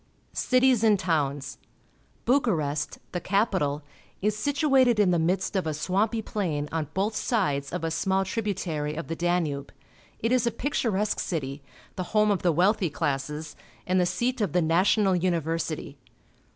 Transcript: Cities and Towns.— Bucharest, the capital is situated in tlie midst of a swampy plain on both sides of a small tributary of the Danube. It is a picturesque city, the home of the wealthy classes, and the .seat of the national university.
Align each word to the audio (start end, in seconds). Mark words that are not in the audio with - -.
Cities 0.33 0.83
and 0.83 0.97
Towns.— 0.97 1.59
Bucharest, 2.25 2.97
the 3.11 3.19
capital 3.21 3.83
is 4.19 4.35
situated 4.35 4.99
in 4.99 5.11
tlie 5.11 5.21
midst 5.21 5.55
of 5.55 5.67
a 5.67 5.75
swampy 5.75 6.23
plain 6.23 6.67
on 6.71 6.87
both 6.95 7.15
sides 7.15 7.71
of 7.71 7.83
a 7.83 7.91
small 7.91 8.25
tributary 8.25 8.95
of 8.95 9.09
the 9.09 9.15
Danube. 9.15 9.71
It 10.17 10.31
is 10.31 10.47
a 10.47 10.51
picturesque 10.51 11.19
city, 11.19 11.61
the 11.97 12.03
home 12.17 12.31
of 12.31 12.41
the 12.41 12.51
wealthy 12.51 12.89
classes, 12.89 13.55
and 13.85 13.99
the 13.99 14.07
.seat 14.07 14.41
of 14.41 14.53
the 14.53 14.61
national 14.63 15.15
university. 15.15 15.99